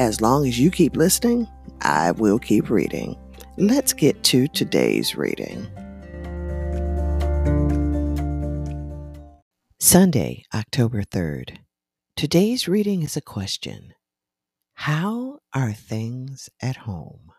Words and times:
as 0.00 0.22
long 0.22 0.48
as 0.48 0.58
you 0.58 0.70
keep 0.70 0.96
listening, 0.96 1.46
I 1.82 2.12
will 2.12 2.38
keep 2.38 2.70
reading. 2.70 3.18
Let's 3.58 3.92
get 3.92 4.22
to 4.24 4.48
today's 4.48 5.14
reading. 5.14 5.66
Sunday, 9.78 10.44
October 10.54 11.02
3rd. 11.02 11.58
Today's 12.16 12.66
reading 12.66 13.02
is 13.02 13.14
a 13.14 13.20
question 13.20 13.92
How 14.72 15.40
are 15.54 15.74
things 15.74 16.48
at 16.62 16.76
home? 16.76 17.30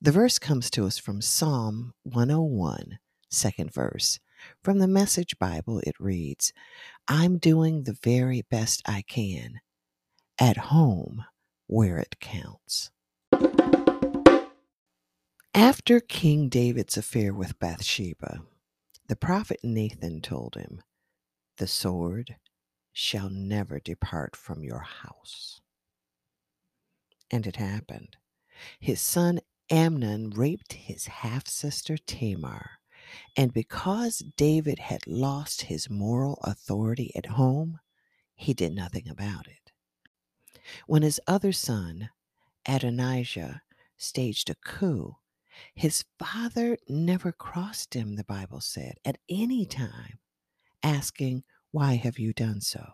The 0.00 0.12
verse 0.12 0.38
comes 0.38 0.70
to 0.70 0.86
us 0.86 0.98
from 0.98 1.20
Psalm 1.20 1.94
101, 2.04 3.00
second 3.28 3.74
verse. 3.74 4.20
From 4.62 4.78
the 4.78 4.86
Message 4.86 5.36
Bible, 5.40 5.80
it 5.80 5.98
reads 5.98 6.52
I'm 7.08 7.38
doing 7.38 7.82
the 7.82 7.98
very 8.04 8.42
best 8.42 8.82
I 8.86 9.02
can 9.02 9.58
at 10.38 10.56
home 10.56 11.24
where 11.66 11.98
it 11.98 12.20
counts. 12.20 12.90
After 15.54 16.00
King 16.00 16.48
David's 16.48 16.96
affair 16.96 17.34
with 17.34 17.58
Bathsheba, 17.58 18.42
the 19.08 19.16
prophet 19.16 19.60
Nathan 19.62 20.20
told 20.20 20.54
him, 20.54 20.82
The 21.58 21.66
sword 21.66 22.36
shall 22.92 23.30
never 23.30 23.80
depart 23.80 24.36
from 24.36 24.62
your 24.62 24.80
house. 24.80 25.60
And 27.30 27.46
it 27.46 27.56
happened. 27.56 28.16
His 28.80 29.00
son 29.00 29.40
Amnon 29.70 30.30
raped 30.30 30.72
his 30.74 31.06
half 31.06 31.46
sister 31.48 31.96
Tamar, 31.98 32.78
and 33.36 33.52
because 33.52 34.22
David 34.36 34.78
had 34.78 35.06
lost 35.06 35.62
his 35.62 35.90
moral 35.90 36.38
authority 36.42 37.12
at 37.16 37.26
home, 37.26 37.78
he 38.34 38.54
did 38.54 38.74
nothing 38.74 39.08
about 39.08 39.46
it. 39.46 39.67
When 40.86 41.02
his 41.02 41.20
other 41.26 41.52
son, 41.52 42.10
Adonijah, 42.66 43.62
staged 43.96 44.50
a 44.50 44.54
coup, 44.54 45.16
his 45.74 46.04
father 46.18 46.76
never 46.88 47.32
crossed 47.32 47.94
him, 47.94 48.16
the 48.16 48.24
Bible 48.24 48.60
said, 48.60 48.98
at 49.04 49.18
any 49.28 49.66
mm. 49.66 49.70
time, 49.70 50.18
asking, 50.82 51.44
Why 51.70 51.96
have 51.96 52.18
you 52.18 52.32
done 52.32 52.60
so? 52.60 52.84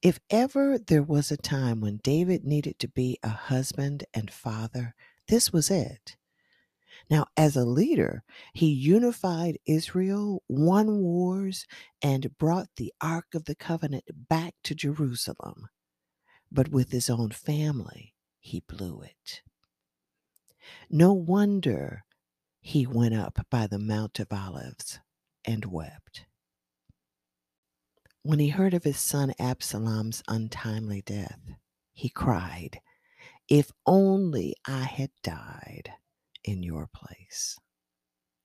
If 0.00 0.20
ever 0.30 0.78
there 0.78 1.02
was 1.02 1.30
a 1.30 1.36
time 1.36 1.80
when 1.80 2.00
David 2.02 2.44
needed 2.44 2.78
to 2.80 2.88
be 2.88 3.18
a 3.22 3.28
husband 3.28 4.04
and 4.12 4.30
father, 4.30 4.94
this 5.28 5.52
was 5.52 5.70
it. 5.70 6.16
Now, 7.12 7.26
as 7.36 7.56
a 7.56 7.66
leader, 7.66 8.24
he 8.54 8.72
unified 8.72 9.58
Israel, 9.66 10.42
won 10.48 11.00
wars, 11.02 11.66
and 12.00 12.38
brought 12.38 12.68
the 12.76 12.90
Ark 13.02 13.34
of 13.34 13.44
the 13.44 13.54
Covenant 13.54 14.04
back 14.30 14.54
to 14.64 14.74
Jerusalem. 14.74 15.68
But 16.50 16.70
with 16.70 16.90
his 16.90 17.10
own 17.10 17.28
family, 17.28 18.14
he 18.38 18.60
blew 18.60 19.02
it. 19.02 19.42
No 20.88 21.12
wonder 21.12 22.06
he 22.62 22.86
went 22.86 23.14
up 23.14 23.46
by 23.50 23.66
the 23.66 23.78
Mount 23.78 24.18
of 24.18 24.32
Olives 24.32 24.98
and 25.44 25.66
wept. 25.66 26.24
When 28.22 28.38
he 28.38 28.48
heard 28.48 28.72
of 28.72 28.84
his 28.84 28.96
son 28.96 29.34
Absalom's 29.38 30.22
untimely 30.28 31.02
death, 31.02 31.42
he 31.92 32.08
cried, 32.08 32.80
If 33.50 33.70
only 33.84 34.54
I 34.66 34.84
had 34.84 35.10
died 35.22 35.92
in 36.44 36.62
your 36.62 36.88
place. 36.94 37.58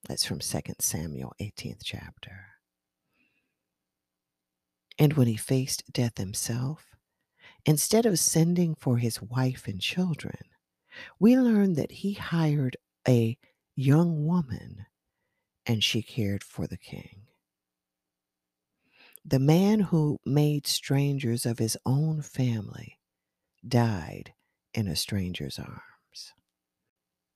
That's 0.08 0.26
from 0.26 0.40
2 0.40 0.60
Samuel 0.80 1.34
18th 1.42 1.82
chapter. 1.84 2.46
And 5.00 5.14
when 5.14 5.28
he 5.28 5.38
faced 5.38 5.92
death 5.92 6.18
himself, 6.18 6.96
instead 7.66 8.06
of 8.06 8.20
sending 8.20 8.76
for 8.76 8.98
his 8.98 9.22
wife 9.22 9.68
and 9.68 9.82
children, 9.82 10.40
we 11.20 11.38
learn 11.38 11.74
that 11.74 11.92
he 11.92 12.14
hired 12.14 12.78
a 13.08 13.38
young 13.76 14.26
woman 14.26 14.86
and 15.66 15.84
she 15.84 16.02
cared 16.02 16.44
for 16.44 16.66
the 16.66 16.78
king. 16.78 17.28
The 19.24 19.40
man 19.40 19.82
who 19.82 20.20
made 20.26 20.66
strangers 20.66 21.46
of 21.46 21.60
his 21.60 21.78
own 21.86 22.22
family 22.22 22.98
died 23.68 24.34
in 24.74 24.88
a 24.88 24.96
stranger's 24.96 25.60
arms. 25.60 25.82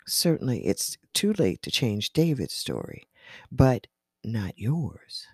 Certainly, 0.07 0.65
it's 0.65 0.97
too 1.13 1.33
late 1.33 1.61
to 1.63 1.71
change 1.71 2.13
David's 2.13 2.53
story, 2.53 3.07
but 3.51 3.87
not 4.23 4.57
yours. 4.57 5.27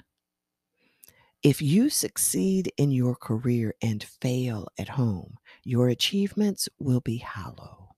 If 1.43 1.61
you 1.61 1.89
succeed 1.89 2.73
in 2.77 2.91
your 2.91 3.15
career 3.15 3.75
and 3.81 4.03
fail 4.03 4.67
at 4.77 4.89
home, 4.89 5.37
your 5.63 5.87
achievements 5.87 6.67
will 6.79 6.99
be 6.99 7.17
hollow. 7.19 7.95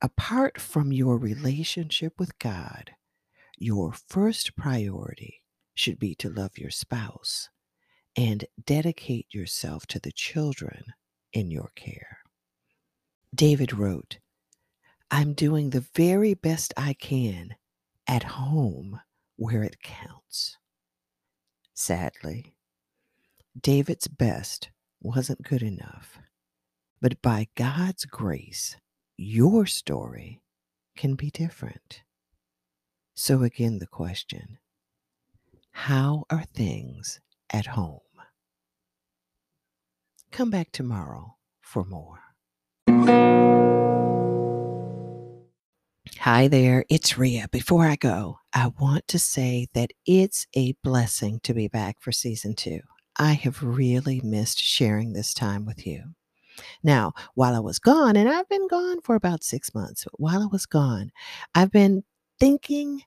Apart 0.00 0.60
from 0.60 0.92
your 0.92 1.18
relationship 1.18 2.14
with 2.18 2.38
God, 2.38 2.92
your 3.58 3.92
first 3.92 4.54
priority 4.56 5.42
should 5.74 5.98
be 5.98 6.14
to 6.14 6.30
love 6.30 6.56
your 6.56 6.70
spouse 6.70 7.48
and 8.16 8.44
dedicate 8.64 9.26
yourself 9.30 9.86
to 9.88 9.98
the 9.98 10.12
children 10.12 10.94
in 11.32 11.50
your 11.50 11.70
care. 11.74 12.18
David 13.34 13.72
wrote, 13.72 14.18
I'm 15.10 15.32
doing 15.32 15.70
the 15.70 15.84
very 15.94 16.34
best 16.34 16.74
I 16.76 16.92
can 16.92 17.54
at 18.06 18.22
home 18.24 19.00
where 19.36 19.62
it 19.62 19.82
counts. 19.82 20.58
Sadly, 21.74 22.54
David's 23.58 24.08
best 24.08 24.70
wasn't 25.00 25.42
good 25.42 25.62
enough. 25.62 26.18
But 27.00 27.22
by 27.22 27.48
God's 27.54 28.04
grace, 28.04 28.76
your 29.16 29.66
story 29.66 30.42
can 30.96 31.14
be 31.14 31.30
different. 31.30 32.02
So, 33.14 33.42
again, 33.42 33.78
the 33.78 33.86
question 33.86 34.58
How 35.70 36.24
are 36.28 36.44
things 36.44 37.20
at 37.50 37.66
home? 37.66 38.00
Come 40.30 40.50
back 40.50 40.72
tomorrow 40.72 41.36
for 41.60 41.84
more. 41.84 42.27
Hi 46.30 46.46
there, 46.46 46.84
it's 46.90 47.16
Ria. 47.16 47.48
Before 47.50 47.86
I 47.86 47.96
go, 47.96 48.40
I 48.52 48.70
want 48.78 49.08
to 49.08 49.18
say 49.18 49.66
that 49.72 49.92
it's 50.04 50.46
a 50.54 50.74
blessing 50.84 51.40
to 51.44 51.54
be 51.54 51.68
back 51.68 51.96
for 52.00 52.12
season 52.12 52.54
two. 52.54 52.80
I 53.18 53.32
have 53.32 53.62
really 53.62 54.20
missed 54.22 54.58
sharing 54.58 55.14
this 55.14 55.32
time 55.32 55.64
with 55.64 55.86
you. 55.86 56.02
Now, 56.82 57.14
while 57.34 57.54
I 57.54 57.60
was 57.60 57.78
gone, 57.78 58.14
and 58.14 58.28
I've 58.28 58.46
been 58.50 58.68
gone 58.68 59.00
for 59.00 59.14
about 59.14 59.42
six 59.42 59.74
months, 59.74 60.06
while 60.18 60.42
I 60.42 60.48
was 60.52 60.66
gone, 60.66 61.12
I've 61.54 61.72
been 61.72 62.04
thinking, 62.38 63.04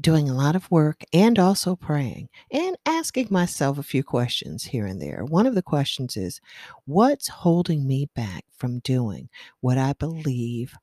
doing 0.00 0.30
a 0.30 0.34
lot 0.34 0.56
of 0.56 0.70
work, 0.70 1.02
and 1.12 1.38
also 1.38 1.76
praying 1.76 2.30
and 2.50 2.78
asking 2.86 3.28
myself 3.28 3.76
a 3.76 3.82
few 3.82 4.02
questions 4.02 4.64
here 4.64 4.86
and 4.86 5.02
there. 5.02 5.26
One 5.26 5.46
of 5.46 5.54
the 5.54 5.60
questions 5.60 6.16
is 6.16 6.40
what's 6.86 7.28
holding 7.28 7.86
me 7.86 8.08
back 8.16 8.46
from 8.56 8.78
doing 8.78 9.28
what 9.60 9.76
I 9.76 9.92
believe 9.92 10.74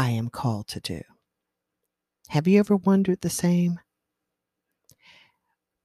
I 0.00 0.08
am 0.08 0.30
called 0.30 0.66
to 0.68 0.80
do. 0.80 1.02
Have 2.28 2.48
you 2.48 2.58
ever 2.58 2.74
wondered 2.74 3.20
the 3.20 3.28
same? 3.28 3.80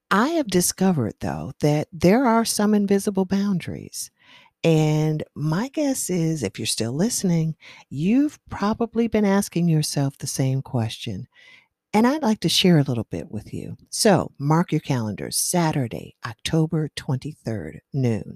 I 0.10 0.30
have 0.30 0.48
discovered, 0.48 1.16
though, 1.20 1.52
that 1.60 1.90
there 1.92 2.26
are 2.26 2.46
some 2.46 2.74
invisible 2.74 3.26
boundaries. 3.26 4.12
And 4.64 5.22
my 5.36 5.68
guess 5.68 6.10
is, 6.10 6.44
if 6.44 6.58
you're 6.58 6.66
still 6.66 6.94
listening, 6.94 7.58
you've 7.90 8.40
probably 8.50 9.10
been 9.10 9.26
asking 9.26 9.68
yourself 9.68 10.18
the 10.18 10.28
same 10.28 10.62
question 10.62 11.28
and 11.96 12.06
I'd 12.06 12.24
like 12.24 12.42
to 12.42 12.50
share 12.50 12.78
a 12.78 12.84
little 12.84 13.08
bit 13.10 13.32
with 13.32 13.54
you. 13.54 13.78
So 13.90 14.34
mark 14.38 14.74
your 14.74 14.82
calendars 14.82 15.38
Saturday, 15.38 16.18
October 16.26 16.90
23rd, 16.98 17.80
noon. 17.94 18.36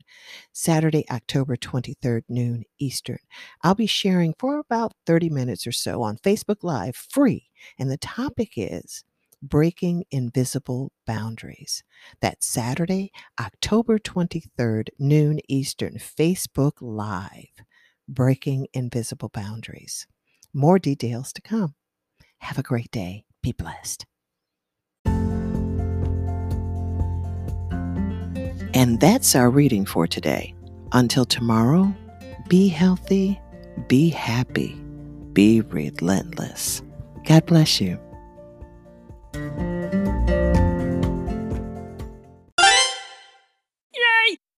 Saturday, 0.53 1.03
October 1.11 1.57
23rd, 1.57 2.21
noon 2.29 2.63
Eastern. 2.79 3.17
I'll 3.61 3.75
be 3.75 3.85
sharing 3.85 4.33
for 4.39 4.59
about 4.59 4.93
30 5.05 5.29
minutes 5.29 5.67
or 5.67 5.73
so 5.73 6.01
on 6.01 6.15
Facebook 6.15 6.63
Live 6.63 6.95
free. 6.95 7.49
And 7.77 7.91
the 7.91 7.97
topic 7.97 8.53
is 8.55 9.03
Breaking 9.41 10.05
Invisible 10.09 10.93
Boundaries. 11.05 11.83
That's 12.21 12.47
Saturday, 12.47 13.11
October 13.37 13.99
23rd, 13.99 14.87
noon 14.97 15.41
Eastern, 15.49 15.95
Facebook 15.95 16.77
Live. 16.79 17.65
Breaking 18.07 18.67
Invisible 18.71 19.27
Boundaries. 19.33 20.07
More 20.53 20.79
details 20.79 21.33
to 21.33 21.41
come. 21.41 21.75
Have 22.37 22.57
a 22.57 22.63
great 22.63 22.89
day. 22.91 23.25
Be 23.41 23.51
blessed. 23.53 24.05
And 28.73 28.99
that's 28.99 29.35
our 29.35 29.49
reading 29.49 29.85
for 29.85 30.07
today. 30.07 30.53
Until 30.91 31.25
tomorrow, 31.25 31.93
be 32.47 32.67
healthy, 32.67 33.39
be 33.87 34.09
happy, 34.09 34.75
be 35.33 35.61
relentless. 35.61 36.81
God 37.25 37.45
bless 37.45 37.81
you. 37.81 37.99